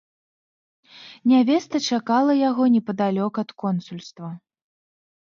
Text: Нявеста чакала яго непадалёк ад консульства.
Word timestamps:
Нявеста 1.33 1.83
чакала 1.91 2.33
яго 2.49 2.63
непадалёк 2.79 3.33
ад 3.45 3.49
консульства. 3.65 4.37